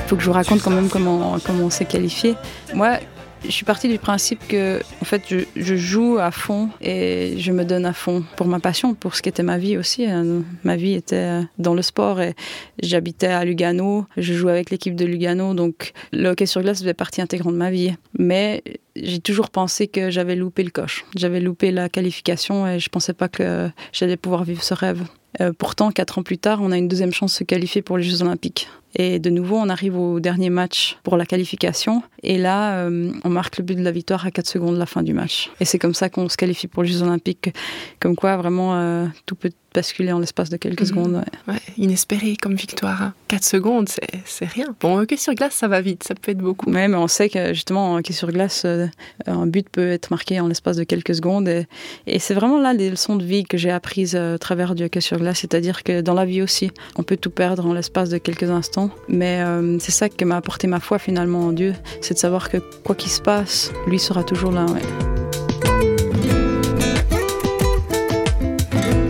Faut 0.07 0.15
que 0.15 0.21
je 0.21 0.27
vous 0.27 0.33
raconte 0.33 0.61
quand 0.61 0.71
même 0.71 0.89
comment, 0.89 1.37
comment 1.43 1.65
on 1.65 1.69
s'est 1.69 1.85
qualifié. 1.85 2.35
Moi, 2.73 2.99
je 3.43 3.51
suis 3.51 3.65
partie 3.65 3.87
du 3.87 3.99
principe 3.99 4.47
que, 4.47 4.81
en 5.01 5.05
fait, 5.05 5.23
je, 5.55 5.75
joue 5.75 6.17
à 6.19 6.31
fond 6.31 6.69
et 6.81 7.35
je 7.37 7.51
me 7.51 7.63
donne 7.63 7.85
à 7.85 7.93
fond 7.93 8.23
pour 8.35 8.47
ma 8.47 8.59
passion, 8.59 8.93
pour 8.93 9.15
ce 9.15 9.21
qu'était 9.21 9.43
ma 9.43 9.57
vie 9.57 9.77
aussi. 9.77 10.05
Hein. 10.05 10.43
Ma 10.63 10.75
vie 10.75 10.93
était 10.93 11.41
dans 11.57 11.73
le 11.73 11.81
sport 11.81 12.21
et 12.21 12.33
j'habitais 12.81 13.27
à 13.27 13.45
Lugano. 13.45 14.05
Je 14.17 14.33
jouais 14.33 14.51
avec 14.51 14.69
l'équipe 14.69 14.95
de 14.95 15.05
Lugano, 15.05 15.53
donc 15.53 15.93
le 16.11 16.29
hockey 16.29 16.45
sur 16.45 16.61
glace 16.61 16.79
faisait 16.79 16.93
partie 16.93 17.21
intégrante 17.21 17.53
de 17.53 17.59
ma 17.59 17.71
vie. 17.71 17.95
Mais 18.17 18.63
j'ai 18.95 19.19
toujours 19.19 19.49
pensé 19.49 19.87
que 19.87 20.09
j'avais 20.09 20.35
loupé 20.35 20.63
le 20.63 20.71
coche. 20.71 21.05
J'avais 21.15 21.39
loupé 21.39 21.71
la 21.71 21.89
qualification 21.89 22.67
et 22.67 22.79
je 22.79 22.89
pensais 22.89 23.13
pas 23.13 23.27
que 23.27 23.69
j'allais 23.91 24.17
pouvoir 24.17 24.43
vivre 24.43 24.63
ce 24.63 24.73
rêve. 24.73 25.03
Euh, 25.41 25.51
pourtant, 25.57 25.91
quatre 25.91 26.17
ans 26.17 26.23
plus 26.23 26.37
tard, 26.37 26.59
on 26.61 26.71
a 26.71 26.77
une 26.77 26.87
deuxième 26.87 27.11
chance 27.11 27.33
de 27.33 27.37
se 27.39 27.43
qualifier 27.43 27.81
pour 27.81 27.97
les 27.97 28.03
Jeux 28.03 28.21
Olympiques. 28.21 28.69
Et 28.95 29.19
de 29.19 29.29
nouveau, 29.29 29.57
on 29.57 29.69
arrive 29.69 29.97
au 29.97 30.19
dernier 30.19 30.49
match 30.49 30.97
pour 31.03 31.17
la 31.17 31.25
qualification. 31.25 32.01
Et 32.23 32.37
là, 32.37 32.79
euh, 32.79 33.11
on 33.23 33.29
marque 33.29 33.57
le 33.57 33.63
but 33.63 33.75
de 33.75 33.83
la 33.83 33.91
victoire 33.91 34.25
à 34.25 34.31
4 34.31 34.47
secondes 34.47 34.75
de 34.75 34.79
la 34.79 34.85
fin 34.85 35.03
du 35.03 35.13
match. 35.13 35.51
Et 35.59 35.65
c'est 35.65 35.79
comme 35.79 35.93
ça 35.93 36.09
qu'on 36.09 36.29
se 36.29 36.37
qualifie 36.37 36.67
pour 36.67 36.83
les 36.83 36.89
Jeux 36.89 37.03
Olympiques. 37.03 37.53
Comme 37.99 38.15
quoi, 38.15 38.37
vraiment, 38.37 38.75
euh, 38.75 39.05
tout 39.25 39.35
peut 39.35 39.51
basculer 39.75 40.13
en 40.13 40.19
l'espace 40.19 40.49
de 40.49 40.57
quelques 40.57 40.81
mhm. 40.81 40.87
secondes. 40.87 41.25
Ouais. 41.47 41.55
inespéré 41.77 42.37
comme 42.41 42.55
victoire. 42.55 43.11
4 43.27 43.43
secondes, 43.43 43.89
c'est 44.25 44.45
rien. 44.45 44.67
Bon, 44.79 44.97
hockey 44.97 45.17
sur 45.17 45.33
glace, 45.33 45.53
ça 45.53 45.67
va 45.67 45.81
vite, 45.81 46.03
ça 46.03 46.15
peut 46.15 46.31
être 46.31 46.37
beaucoup. 46.37 46.67
Oui, 46.67 46.87
mais 46.87 46.95
on 46.95 47.07
sait 47.07 47.29
que 47.29 47.53
justement, 47.53 47.91
en 47.91 47.97
hockey 47.97 48.13
sur 48.13 48.31
glace, 48.31 48.63
euh, 48.65 48.87
un 49.27 49.45
but 49.45 49.67
peut 49.69 49.91
être 49.91 50.09
marqué 50.09 50.39
en 50.39 50.47
l'espace 50.47 50.77
de 50.77 50.85
quelques 50.85 51.15
secondes. 51.15 51.47
Et, 51.49 52.19
c'est 52.19 52.33
vraiment 52.33 52.59
là 52.59 52.73
des 52.73 52.89
leçons 52.89 53.17
de 53.17 53.25
vie 53.25 53.43
que 53.43 53.57
j'ai 53.57 53.69
apprises 53.69 54.15
à 54.15 54.39
travers 54.39 54.73
du 54.73 54.85
hockey 54.85 55.01
sur 55.01 55.19
glace. 55.19 55.39
C'est-à-dire 55.39 55.83
que 55.83 56.01
dans 56.01 56.13
la 56.13 56.25
vie 56.25 56.41
aussi, 56.41 56.71
on 56.95 57.03
peut 57.03 57.17
tout 57.17 57.29
perdre 57.29 57.65
en 57.65 57.73
l'espace 57.73 58.09
de 58.09 58.17
quelques 58.17 58.49
instants. 58.49 58.84
Mais 59.07 59.41
euh, 59.41 59.77
c'est 59.79 59.91
ça 59.91 60.09
que 60.09 60.25
m'a 60.25 60.37
apporté 60.37 60.67
ma 60.67 60.79
foi 60.79 60.99
finalement 60.99 61.47
en 61.47 61.51
Dieu. 61.51 61.73
C'est 62.01 62.13
de 62.13 62.19
savoir 62.19 62.49
que 62.49 62.57
quoi 62.83 62.95
qu'il 62.95 63.11
se 63.11 63.21
passe, 63.21 63.71
lui 63.87 63.99
sera 63.99 64.23
toujours 64.23 64.51
là. 64.51 64.65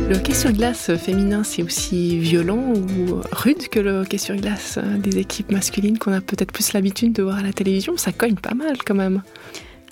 Le 0.08 0.16
hockey 0.18 0.34
sur 0.34 0.52
glace 0.52 0.96
féminin, 0.98 1.44
c'est 1.44 1.64
aussi 1.64 2.20
violent 2.20 2.74
ou 2.76 3.22
rude 3.32 3.68
que 3.70 3.80
le 3.80 4.02
hockey 4.02 4.18
sur 4.18 4.36
glace 4.36 4.78
des 5.00 5.18
équipes 5.18 5.52
masculines 5.52 5.98
qu'on 5.98 6.14
a 6.14 6.22
peut-être 6.22 6.52
plus 6.52 6.74
l'habitude 6.74 7.14
de 7.14 7.24
voir 7.24 7.38
à 7.38 7.42
la 7.42 7.54
télévision? 7.54 7.98
Ça 7.98 8.12
cogne 8.12 8.36
pas 8.36 8.54
mal 8.54 8.78
quand 8.86 8.96
même. 8.96 9.24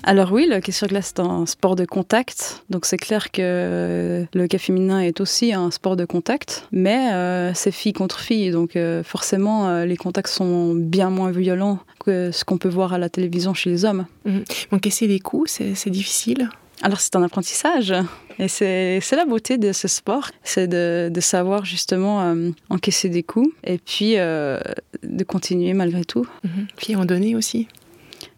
Alors 0.05 0.33
oui, 0.33 0.47
le 0.49 0.57
hockey 0.57 0.73
sur 0.73 0.87
glace 0.87 1.13
est 1.15 1.21
un 1.21 1.45
sport 1.45 1.77
de 1.77 1.85
contact, 1.85 2.65
donc 2.69 2.85
c'est 2.85 2.97
clair 2.97 3.31
que 3.31 4.25
le 4.33 4.43
hockey 4.43 4.57
féminin 4.57 4.99
est 4.99 5.21
aussi 5.21 5.53
un 5.53 5.71
sport 5.71 5.95
de 5.95 6.03
contact, 6.03 6.67
mais 6.73 7.13
euh, 7.13 7.53
c'est 7.53 7.71
fille 7.71 7.93
contre 7.93 8.19
fille, 8.19 8.51
donc 8.51 8.75
euh, 8.75 9.01
forcément 9.01 9.69
euh, 9.69 9.85
les 9.85 9.95
contacts 9.95 10.27
sont 10.27 10.75
bien 10.75 11.09
moins 11.09 11.31
violents 11.31 11.79
que 12.03 12.31
ce 12.33 12.43
qu'on 12.43 12.57
peut 12.57 12.69
voir 12.69 12.91
à 12.91 12.97
la 12.97 13.07
télévision 13.07 13.53
chez 13.53 13.69
les 13.69 13.85
hommes. 13.85 14.05
Mmh. 14.25 14.39
Encaisser 14.71 15.07
des 15.07 15.19
coups, 15.21 15.61
c'est 15.73 15.89
difficile 15.89 16.49
alors 16.81 16.99
c'est 16.99 17.15
un 17.15 17.23
apprentissage 17.23 17.93
et 18.39 18.49
c'est 18.49 18.99
la 19.15 19.25
beauté 19.25 19.57
de 19.57 19.71
ce 19.71 19.87
sport, 19.87 20.31
c'est 20.43 20.67
de, 20.67 21.09
de, 21.13 21.21
savoir 21.21 21.63
justement 21.63 22.35
encaisser 22.69 23.07
des 23.07 23.23
coups 23.23 23.49
et 23.63 23.77
puis 23.77 24.15
de 24.15 25.23
continuer 25.25 25.73
malgré 25.73 26.03
tout. 26.03 26.27
Mmh. 26.43 26.49
Puis 26.75 26.95
en 26.97 27.05
donner 27.05 27.35
aussi 27.35 27.69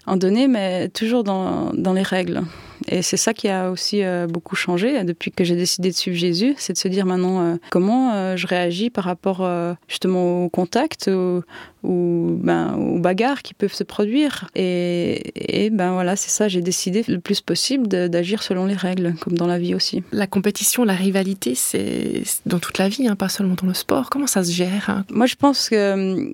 en 0.07 0.17
donner, 0.17 0.47
mais 0.47 0.89
toujours 0.89 1.23
dans, 1.23 1.71
dans 1.73 1.93
les 1.93 2.03
règles. 2.03 2.43
Et 2.87 3.01
c'est 3.01 3.17
ça 3.17 3.33
qui 3.33 3.47
a 3.47 3.71
aussi 3.71 4.03
euh, 4.03 4.27
beaucoup 4.27 4.55
changé 4.55 5.03
depuis 5.03 5.31
que 5.31 5.43
j'ai 5.43 5.55
décidé 5.55 5.89
de 5.89 5.95
suivre 5.95 6.17
Jésus, 6.17 6.55
c'est 6.57 6.73
de 6.73 6.77
se 6.77 6.87
dire 6.87 7.05
maintenant 7.05 7.41
euh, 7.41 7.55
comment 7.71 8.13
euh, 8.13 8.35
je 8.35 8.47
réagis 8.47 8.89
par 8.89 9.05
rapport 9.05 9.47
justement 9.87 10.45
au 10.45 10.49
contact 10.49 11.09
ou, 11.11 11.41
ou 11.85 12.37
ben, 12.41 12.75
aux 12.75 12.99
bagarres 12.99 13.41
qui 13.41 13.53
peuvent 13.53 13.73
se 13.73 13.83
produire. 13.83 14.49
Et, 14.55 15.65
et 15.65 15.69
ben 15.69 15.93
voilà, 15.93 16.15
c'est 16.15 16.29
ça, 16.29 16.47
j'ai 16.47 16.61
décidé 16.61 17.03
le 17.07 17.19
plus 17.19 17.41
possible 17.41 17.87
d'agir 17.87 18.43
selon 18.43 18.65
les 18.65 18.75
règles, 18.75 19.15
comme 19.21 19.37
dans 19.37 19.47
la 19.47 19.59
vie 19.59 19.75
aussi. 19.75 20.03
La 20.11 20.27
compétition, 20.27 20.83
la 20.83 20.93
rivalité, 20.93 21.55
c'est 21.55 22.23
dans 22.45 22.59
toute 22.59 22.77
la 22.77 22.89
vie, 22.89 23.07
hein, 23.07 23.15
pas 23.15 23.29
seulement 23.29 23.55
dans 23.55 23.67
le 23.67 23.73
sport. 23.73 24.09
Comment 24.09 24.27
ça 24.27 24.43
se 24.43 24.51
gère 24.51 24.89
hein? 24.89 25.05
Moi, 25.09 25.25
je 25.25 25.35
pense 25.35 25.69
que 25.69 26.33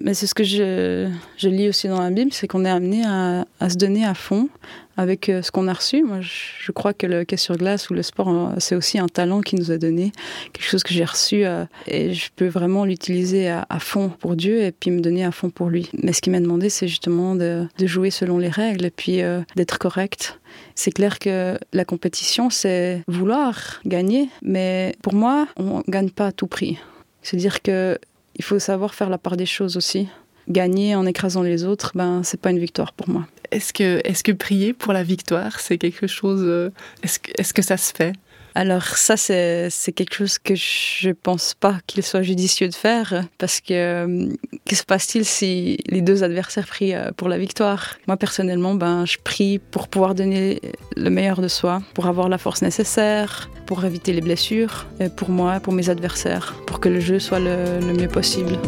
mais 0.00 0.14
c'est 0.14 0.26
ce 0.26 0.34
que 0.34 0.44
je, 0.44 1.10
je, 1.36 1.48
lis 1.48 1.68
aussi 1.68 1.88
dans 1.88 2.00
la 2.00 2.10
Bible, 2.10 2.32
c'est 2.32 2.46
qu'on 2.46 2.64
est 2.64 2.70
amené 2.70 3.04
à, 3.04 3.44
à, 3.60 3.70
se 3.70 3.76
donner 3.76 4.04
à 4.04 4.14
fond 4.14 4.48
avec 4.96 5.28
euh, 5.28 5.42
ce 5.42 5.50
qu'on 5.50 5.68
a 5.68 5.72
reçu. 5.72 6.02
Moi, 6.02 6.20
je, 6.20 6.72
crois 6.72 6.94
que 6.94 7.06
le 7.06 7.20
hockey 7.20 7.36
sur 7.36 7.56
glace 7.56 7.90
ou 7.90 7.94
le 7.94 8.02
sport, 8.02 8.28
euh, 8.28 8.54
c'est 8.58 8.74
aussi 8.74 8.98
un 8.98 9.08
talent 9.08 9.40
qui 9.40 9.56
nous 9.56 9.70
a 9.70 9.78
donné, 9.78 10.12
quelque 10.52 10.66
chose 10.66 10.82
que 10.82 10.94
j'ai 10.94 11.04
reçu 11.04 11.44
euh, 11.44 11.64
et 11.86 12.14
je 12.14 12.30
peux 12.34 12.46
vraiment 12.46 12.84
l'utiliser 12.84 13.48
à, 13.48 13.66
fond 13.78 14.08
pour 14.08 14.36
Dieu 14.36 14.62
et 14.62 14.72
puis 14.78 14.90
me 14.90 15.00
donner 15.00 15.24
à 15.24 15.32
fond 15.32 15.50
pour 15.50 15.68
lui. 15.68 15.90
Mais 16.02 16.12
ce 16.12 16.20
qu'il 16.20 16.32
m'a 16.32 16.40
demandé, 16.40 16.68
c'est 16.68 16.88
justement 16.88 17.34
de, 17.34 17.66
de, 17.78 17.86
jouer 17.86 18.10
selon 18.10 18.38
les 18.38 18.48
règles 18.48 18.84
et 18.84 18.90
puis 18.90 19.20
d'être 19.56 19.78
correct. 19.78 20.38
C'est 20.74 20.90
clair 20.90 21.18
que 21.18 21.58
la 21.72 21.84
compétition, 21.84 22.50
c'est 22.50 23.02
vouloir 23.08 23.80
gagner, 23.84 24.28
mais 24.42 24.94
pour 25.02 25.14
moi, 25.14 25.48
on 25.56 25.82
gagne 25.88 26.10
pas 26.10 26.26
à 26.26 26.32
tout 26.32 26.46
prix. 26.46 26.78
C'est-à-dire 27.22 27.62
que 27.62 27.98
il 28.36 28.44
faut 28.44 28.58
savoir 28.58 28.94
faire 28.94 29.10
la 29.10 29.18
part 29.18 29.36
des 29.36 29.46
choses 29.46 29.76
aussi. 29.76 30.08
Gagner 30.48 30.94
en 30.94 31.06
écrasant 31.06 31.42
les 31.42 31.64
autres, 31.64 31.92
ben 31.94 32.22
c'est 32.22 32.40
pas 32.40 32.50
une 32.50 32.58
victoire 32.58 32.92
pour 32.92 33.08
moi. 33.08 33.26
Est-ce 33.50 33.72
que, 33.72 34.00
est 34.04 34.22
que 34.22 34.32
prier 34.32 34.72
pour 34.72 34.92
la 34.92 35.02
victoire, 35.02 35.58
c'est 35.58 35.78
quelque 35.78 36.06
chose. 36.06 36.42
Euh, 36.42 36.70
est-ce 37.02 37.18
que, 37.18 37.30
est 37.36 37.52
que 37.52 37.62
ça 37.62 37.76
se 37.76 37.92
fait? 37.92 38.12
Alors 38.56 38.84
ça, 38.84 39.18
c'est 39.18 39.92
quelque 39.94 40.14
chose 40.14 40.38
que 40.38 40.54
je 40.54 41.10
pense 41.10 41.52
pas 41.52 41.76
qu'il 41.86 42.02
soit 42.02 42.22
judicieux 42.22 42.68
de 42.68 42.74
faire 42.74 43.24
parce 43.36 43.60
que 43.60 43.74
euh, 43.74 44.28
que 44.64 44.74
se 44.74 44.82
passe-t-il 44.82 45.26
si 45.26 45.76
les 45.88 46.00
deux 46.00 46.24
adversaires 46.24 46.66
prient 46.66 46.94
euh, 46.94 47.10
pour 47.14 47.28
la 47.28 47.36
victoire? 47.36 47.98
Moi 48.06 48.16
personnellement, 48.16 48.74
ben 48.74 49.04
je 49.04 49.18
prie 49.22 49.58
pour 49.58 49.88
pouvoir 49.88 50.14
donner 50.14 50.62
le 50.96 51.10
meilleur 51.10 51.42
de 51.42 51.48
soi, 51.48 51.82
pour 51.92 52.06
avoir 52.06 52.30
la 52.30 52.38
force 52.38 52.62
nécessaire, 52.62 53.50
pour 53.66 53.84
éviter 53.84 54.14
les 54.14 54.22
blessures, 54.22 54.86
pour 55.16 55.28
moi, 55.28 55.60
pour 55.60 55.74
mes 55.74 55.90
adversaires, 55.90 56.54
pour 56.66 56.80
que 56.80 56.88
le 56.88 57.00
jeu 57.00 57.18
soit 57.18 57.40
le 57.40 57.92
mieux 57.92 58.08
possible. 58.08 58.58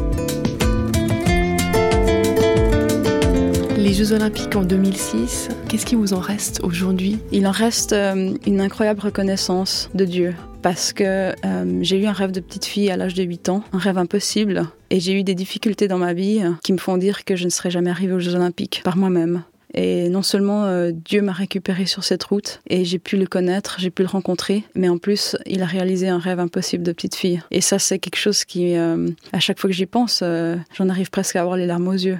Les 3.88 3.94
Jeux 3.94 4.12
Olympiques 4.12 4.54
en 4.54 4.64
2006, 4.64 5.48
qu'est-ce 5.66 5.86
qui 5.86 5.94
vous 5.94 6.12
en 6.12 6.20
reste 6.20 6.60
aujourd'hui? 6.62 7.20
Il 7.32 7.46
en 7.46 7.50
reste 7.52 7.94
euh, 7.94 8.34
une 8.46 8.60
incroyable 8.60 9.00
reconnaissance 9.00 9.88
de 9.94 10.04
Dieu 10.04 10.34
parce 10.60 10.92
que 10.92 11.32
euh, 11.32 11.78
j'ai 11.80 11.98
eu 11.98 12.04
un 12.04 12.12
rêve 12.12 12.30
de 12.30 12.40
petite 12.40 12.66
fille 12.66 12.90
à 12.90 12.98
l'âge 12.98 13.14
de 13.14 13.22
8 13.22 13.48
ans, 13.48 13.64
un 13.72 13.78
rêve 13.78 13.96
impossible, 13.96 14.64
et 14.90 15.00
j'ai 15.00 15.18
eu 15.18 15.24
des 15.24 15.34
difficultés 15.34 15.88
dans 15.88 15.96
ma 15.96 16.12
vie 16.12 16.42
qui 16.62 16.74
me 16.74 16.78
font 16.78 16.98
dire 16.98 17.24
que 17.24 17.34
je 17.34 17.46
ne 17.46 17.48
serais 17.48 17.70
jamais 17.70 17.88
arrivée 17.88 18.12
aux 18.12 18.18
Jeux 18.18 18.34
Olympiques 18.34 18.82
par 18.84 18.98
moi-même. 18.98 19.42
Et 19.72 20.10
non 20.10 20.22
seulement 20.22 20.66
euh, 20.66 20.90
Dieu 20.92 21.22
m'a 21.22 21.32
récupéré 21.32 21.86
sur 21.86 22.04
cette 22.04 22.24
route 22.24 22.60
et 22.68 22.84
j'ai 22.84 22.98
pu 22.98 23.16
le 23.16 23.26
connaître, 23.26 23.76
j'ai 23.78 23.90
pu 23.90 24.02
le 24.02 24.08
rencontrer, 24.08 24.64
mais 24.74 24.90
en 24.90 24.98
plus 24.98 25.34
il 25.46 25.62
a 25.62 25.66
réalisé 25.66 26.08
un 26.08 26.18
rêve 26.18 26.40
impossible 26.40 26.84
de 26.84 26.92
petite 26.92 27.14
fille. 27.14 27.40
Et 27.50 27.62
ça 27.62 27.78
c'est 27.78 27.98
quelque 27.98 28.18
chose 28.18 28.44
qui, 28.44 28.76
à 28.76 29.40
chaque 29.40 29.58
fois 29.58 29.70
que 29.70 29.76
j'y 29.76 29.86
pense, 29.86 30.22
j'en 30.76 30.88
arrive 30.90 31.08
presque 31.08 31.36
à 31.36 31.40
avoir 31.40 31.56
les 31.56 31.64
larmes 31.64 31.88
aux 31.88 31.92
yeux. 31.92 32.18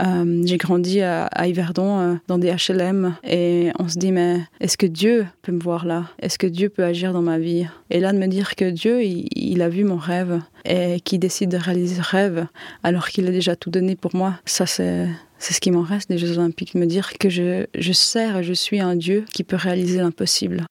Euh, 0.00 0.42
j'ai 0.44 0.56
grandi 0.56 1.00
à, 1.00 1.28
Yverdon 1.46 1.98
euh, 1.98 2.14
dans 2.28 2.38
des 2.38 2.52
HLM 2.52 3.16
et 3.24 3.70
on 3.78 3.88
se 3.88 3.98
dit 3.98 4.12
mais 4.12 4.40
est-ce 4.60 4.76
que 4.76 4.86
Dieu 4.86 5.26
peut 5.42 5.52
me 5.52 5.60
voir 5.60 5.84
là? 5.84 6.06
Est-ce 6.20 6.38
que 6.38 6.46
Dieu 6.46 6.68
peut 6.68 6.84
agir 6.84 7.12
dans 7.12 7.22
ma 7.22 7.38
vie? 7.38 7.66
Et 7.90 7.98
là 7.98 8.12
de 8.12 8.18
me 8.18 8.28
dire 8.28 8.54
que 8.54 8.70
Dieu 8.70 9.02
il, 9.02 9.62
a 9.62 9.68
vu 9.68 9.84
mon 9.84 9.96
rêve 9.96 10.40
et 10.64 11.00
qu'il 11.00 11.18
décide 11.18 11.50
de 11.50 11.56
réaliser 11.56 11.96
ce 11.96 12.08
rêve 12.08 12.46
alors 12.82 13.08
qu'il 13.08 13.26
a 13.26 13.30
déjà 13.30 13.56
tout 13.56 13.70
donné 13.70 13.96
pour 13.96 14.14
moi, 14.14 14.34
ça 14.44 14.66
c'est 14.66 15.08
c'est 15.38 15.54
ce 15.54 15.60
qui 15.60 15.70
m'en 15.70 15.82
reste 15.82 16.10
des 16.10 16.18
Jeux 16.18 16.38
Olympiques, 16.38 16.74
me 16.74 16.84
dire 16.84 17.14
que 17.18 17.30
je, 17.30 17.64
je 17.76 17.92
sers 17.92 18.36
et 18.36 18.44
je 18.44 18.52
suis 18.52 18.78
un 18.78 18.94
Dieu 18.94 19.24
qui 19.32 19.42
peut 19.42 19.56
réaliser 19.56 19.98
l'impossible. 19.98 20.66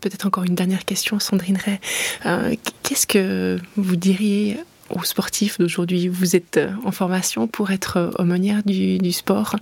Peut-être 0.00 0.26
encore 0.26 0.44
une 0.44 0.54
dernière 0.54 0.84
question, 0.84 1.18
Sandrine 1.18 1.56
Ray. 1.56 1.78
Euh, 2.26 2.54
qu'est-ce 2.82 3.08
que 3.08 3.58
vous 3.76 3.96
diriez 3.96 4.56
aux 4.90 5.04
sportifs 5.04 5.58
d'aujourd'hui. 5.58 6.08
Vous 6.08 6.36
êtes 6.36 6.56
euh, 6.56 6.70
en 6.84 6.92
formation 6.92 7.46
pour 7.46 7.70
être 7.70 7.96
euh, 7.96 8.10
aumônière 8.18 8.62
du, 8.64 8.98
du 8.98 9.12
sport. 9.12 9.56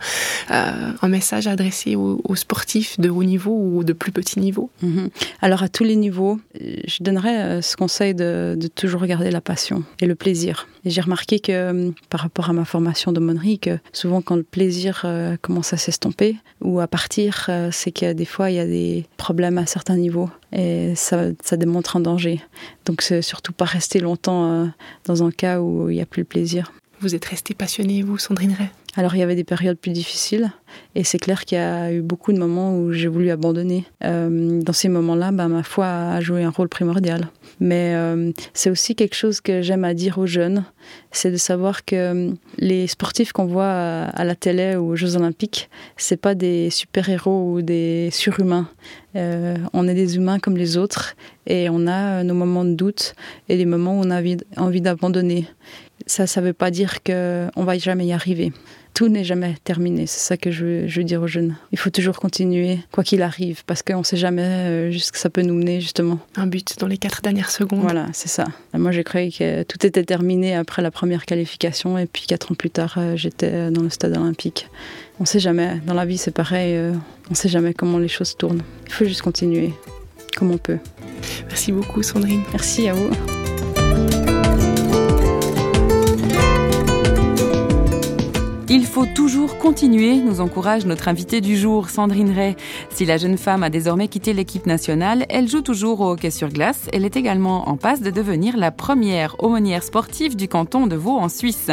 Euh, 0.50 0.92
un 1.00 1.08
message 1.08 1.46
adressé 1.46 1.96
aux, 1.96 2.20
sportifs 2.34 2.98
de 2.98 3.08
haut 3.10 3.24
niveau 3.24 3.52
ou 3.52 3.84
de 3.84 3.92
plus 3.92 4.12
petit 4.12 4.40
niveau? 4.40 4.70
Mhm. 4.82 5.10
Alors 5.40 5.62
à 5.62 5.68
tous 5.68 5.84
les 5.84 5.96
niveaux, 5.96 6.40
je 6.54 7.02
donnerais 7.02 7.62
ce 7.62 7.76
conseil 7.76 8.14
de, 8.14 8.56
de 8.58 8.68
toujours 8.68 9.00
regarder 9.00 9.30
la 9.30 9.40
passion 9.40 9.84
et 10.00 10.06
le 10.06 10.14
plaisir. 10.14 10.66
J'ai 10.84 11.00
remarqué 11.00 11.38
que 11.38 11.92
par 12.08 12.20
rapport 12.20 12.50
à 12.50 12.52
ma 12.52 12.64
formation 12.64 13.12
d'aumônerie, 13.12 13.58
que 13.58 13.78
souvent 13.92 14.22
quand 14.22 14.36
le 14.36 14.42
plaisir 14.42 15.06
commence 15.42 15.72
à 15.72 15.76
s'estomper 15.76 16.36
ou 16.60 16.80
à 16.80 16.86
partir, 16.86 17.50
c'est 17.70 17.92
que 17.92 18.12
des 18.12 18.24
fois 18.24 18.50
il 18.50 18.56
y 18.56 18.60
a 18.60 18.66
des 18.66 19.06
problèmes 19.16 19.58
à 19.58 19.66
certains 19.66 19.96
niveaux 19.96 20.30
et 20.52 20.94
ça, 20.94 21.24
ça 21.42 21.56
démontre 21.56 21.96
un 21.96 22.00
danger. 22.00 22.40
Donc 22.84 23.02
c'est 23.02 23.22
surtout 23.22 23.52
pas 23.52 23.64
rester 23.64 24.00
longtemps 24.00 24.70
dans 25.04 25.24
un 25.24 25.30
cas 25.30 25.60
où 25.60 25.90
il 25.90 25.94
n'y 25.96 26.02
a 26.02 26.06
plus 26.06 26.20
le 26.20 26.26
plaisir. 26.26 26.72
Vous 27.00 27.14
êtes 27.14 27.24
restée 27.24 27.54
passionnée, 27.54 28.02
vous, 28.02 28.18
Sandrine 28.18 28.54
Ray 28.56 28.68
alors 28.94 29.14
il 29.14 29.20
y 29.20 29.22
avait 29.22 29.36
des 29.36 29.44
périodes 29.44 29.78
plus 29.78 29.92
difficiles 29.92 30.52
et 30.94 31.04
c'est 31.04 31.18
clair 31.18 31.44
qu'il 31.44 31.56
y 31.56 31.60
a 31.60 31.92
eu 31.92 32.02
beaucoup 32.02 32.32
de 32.32 32.38
moments 32.38 32.76
où 32.76 32.92
j'ai 32.92 33.08
voulu 33.08 33.30
abandonner. 33.30 33.84
Euh, 34.04 34.60
dans 34.60 34.72
ces 34.74 34.88
moments-là, 34.88 35.32
bah, 35.32 35.48
ma 35.48 35.62
foi 35.62 35.86
a 35.86 36.20
joué 36.20 36.42
un 36.44 36.50
rôle 36.50 36.68
primordial. 36.68 37.28
Mais 37.60 37.94
euh, 37.94 38.32
c'est 38.52 38.68
aussi 38.68 38.94
quelque 38.94 39.14
chose 39.14 39.40
que 39.40 39.62
j'aime 39.62 39.84
à 39.84 39.94
dire 39.94 40.18
aux 40.18 40.26
jeunes, 40.26 40.64
c'est 41.10 41.30
de 41.30 41.36
savoir 41.36 41.84
que 41.84 41.96
euh, 41.96 42.32
les 42.58 42.86
sportifs 42.86 43.32
qu'on 43.32 43.46
voit 43.46 43.70
à, 43.70 44.24
la 44.24 44.34
télé 44.34 44.76
ou 44.76 44.90
aux 44.90 44.96
Jeux 44.96 45.16
Olympiques, 45.16 45.70
c'est 45.96 46.20
pas 46.20 46.34
des 46.34 46.68
super-héros 46.68 47.54
ou 47.54 47.62
des 47.62 48.10
surhumains. 48.12 48.68
on 49.14 49.88
est 49.88 49.94
des 49.94 50.16
humains 50.16 50.38
comme 50.38 50.56
les 50.56 50.76
autres 50.76 51.14
et 51.46 51.68
on 51.70 51.86
a 51.86 52.22
nos 52.24 52.34
moments 52.34 52.64
de 52.64 52.74
doute 52.74 53.14
et 53.48 53.56
des 53.56 53.66
moments 53.66 53.98
où 53.98 54.02
on 54.04 54.10
a 54.10 54.20
envie, 54.56 54.80
d'abandonner. 54.80 55.46
Ça, 56.06 56.26
ça 56.26 56.40
veut 56.40 56.52
pas 56.52 56.70
dire 56.70 57.02
qu'on 57.02 57.64
va 57.64 57.78
jamais 57.78 58.06
y 58.06 58.12
arriver 58.12 58.52
tout 58.94 59.08
n'est 59.08 59.24
jamais 59.24 59.56
terminé. 59.64 60.06
C'est 60.06 60.20
ça 60.20 60.36
que 60.36 60.50
je 60.50 60.86
veux, 60.86 61.04
dire 61.04 61.22
aux 61.22 61.26
jeunes. 61.26 61.56
Il 61.72 61.78
faut 61.78 61.90
toujours 61.90 62.18
continuer, 62.18 62.78
quoi 62.92 63.04
qu'il 63.04 63.22
arrive, 63.22 63.64
parce 63.66 63.82
qu'on 63.82 63.98
ne 63.98 64.04
sait 64.04 64.16
jamais 64.16 64.42
euh, 64.42 64.90
jusqu'à 64.90 65.18
ça 65.18 65.30
peut 65.30 65.42
nous 65.42 65.54
mener, 65.54 65.80
justement. 65.80 66.18
Un 66.36 66.46
but 66.46 66.78
dans 66.78 66.86
les 66.86 66.98
quatre 66.98 67.22
dernières 67.22 67.50
secondes. 67.50 67.80
Voilà, 67.80 68.06
c'est 68.12 68.28
ça. 68.28 68.46
Moi, 68.74 68.92
j'ai 68.92 69.04
cru 69.04 69.30
que 69.30 69.62
tout 69.62 69.84
était 69.86 70.04
terminé 70.04 70.54
après 70.54 70.82
la 70.82 70.90
première 70.90 71.26
qualification, 71.26 71.98
et 71.98 72.06
puis 72.06 72.24
quatre 72.26 72.52
ans 72.52 72.54
plus 72.54 72.70
tard, 72.70 72.94
euh, 72.98 73.16
j'étais 73.16 73.70
dans 73.70 73.82
le 73.82 73.90
stade 73.90 74.16
olympique. 74.16 74.68
On 75.18 75.24
ne 75.24 75.28
sait 75.28 75.40
jamais. 75.40 75.80
Dans 75.86 75.94
la 75.94 76.04
vie, 76.04 76.18
c'est 76.18 76.30
pareil. 76.30 76.74
Euh, 76.76 76.92
on 77.28 77.30
ne 77.30 77.36
sait 77.36 77.48
jamais 77.48 77.74
comment 77.74 77.98
les 77.98 78.08
choses 78.08 78.36
tournent. 78.36 78.62
Il 78.86 78.92
faut 78.92 79.04
juste 79.04 79.22
continuer, 79.22 79.72
comme 80.36 80.50
on 80.50 80.58
peut. 80.58 80.78
Merci 81.48 81.72
beaucoup, 81.72 82.02
Sandrine. 82.02 82.42
Merci 82.52 82.88
à 82.88 82.94
vous. 82.94 83.10
Il 88.74 88.86
faut 88.86 89.04
toujours 89.04 89.58
continuer, 89.58 90.14
nous 90.14 90.40
encourage 90.40 90.86
notre 90.86 91.08
invité 91.08 91.42
du 91.42 91.58
jour, 91.58 91.90
Sandrine 91.90 92.32
Ray. 92.34 92.56
Si 92.88 93.04
la 93.04 93.18
jeune 93.18 93.36
femme 93.36 93.62
a 93.62 93.68
désormais 93.68 94.08
quitté 94.08 94.32
l'équipe 94.32 94.64
nationale, 94.64 95.26
elle 95.28 95.46
joue 95.46 95.60
toujours 95.60 96.00
au 96.00 96.12
hockey 96.12 96.30
sur 96.30 96.48
glace. 96.48 96.88
Elle 96.90 97.04
est 97.04 97.18
également 97.18 97.68
en 97.68 97.76
passe 97.76 98.00
de 98.00 98.08
devenir 98.08 98.56
la 98.56 98.70
première 98.70 99.36
aumônière 99.44 99.82
sportive 99.82 100.36
du 100.36 100.48
canton 100.48 100.86
de 100.86 100.96
Vaud 100.96 101.18
en 101.18 101.28
Suisse. 101.28 101.70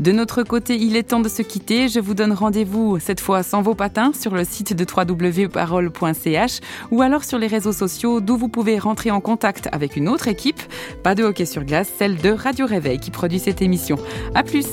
De 0.00 0.10
notre 0.10 0.42
côté, 0.42 0.76
il 0.76 0.96
est 0.96 1.02
temps 1.02 1.20
de 1.20 1.28
se 1.28 1.42
quitter. 1.42 1.86
Je 1.88 2.00
vous 2.00 2.14
donne 2.14 2.32
rendez-vous 2.32 2.98
cette 2.98 3.20
fois 3.20 3.42
sans 3.42 3.60
vos 3.60 3.74
patins 3.74 4.12
sur 4.18 4.34
le 4.34 4.44
site 4.44 4.72
de 4.72 4.86
www.parole.ch 4.90 6.60
ou 6.90 7.02
alors 7.02 7.24
sur 7.24 7.38
les 7.38 7.48
réseaux 7.48 7.74
sociaux 7.74 8.22
d'où 8.22 8.38
vous 8.38 8.48
pouvez 8.48 8.78
rentrer 8.78 9.10
en 9.10 9.20
contact 9.20 9.68
avec 9.70 9.96
une 9.96 10.08
autre 10.08 10.28
équipe. 10.28 10.62
Pas 11.02 11.14
de 11.14 11.24
hockey 11.24 11.44
sur 11.44 11.64
glace, 11.64 11.92
celle 11.98 12.16
de 12.16 12.30
Radio 12.30 12.64
Réveil 12.64 13.00
qui 13.00 13.10
produit 13.10 13.38
cette 13.38 13.60
émission. 13.60 13.98
À 14.34 14.42
plus! 14.42 14.64